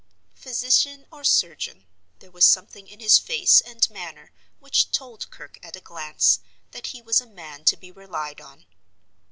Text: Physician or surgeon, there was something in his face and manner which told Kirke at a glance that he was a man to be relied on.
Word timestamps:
Physician 0.33 1.05
or 1.11 1.23
surgeon, 1.23 1.85
there 2.17 2.31
was 2.31 2.43
something 2.43 2.87
in 2.87 2.99
his 2.99 3.19
face 3.19 3.61
and 3.61 3.87
manner 3.91 4.31
which 4.59 4.89
told 4.89 5.29
Kirke 5.29 5.59
at 5.63 5.75
a 5.75 5.79
glance 5.79 6.39
that 6.71 6.87
he 6.87 7.03
was 7.03 7.21
a 7.21 7.27
man 7.27 7.65
to 7.65 7.77
be 7.77 7.91
relied 7.91 8.41
on. 8.41 8.65